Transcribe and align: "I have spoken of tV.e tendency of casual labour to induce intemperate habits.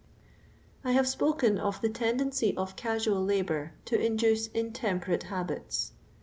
"I 0.83 0.93
have 0.93 1.07
spoken 1.07 1.59
of 1.59 1.79
tV.e 1.79 1.91
tendency 1.91 2.57
of 2.57 2.75
casual 2.75 3.23
labour 3.23 3.73
to 3.85 4.03
induce 4.03 4.47
intemperate 4.47 5.21
habits. 5.29 5.91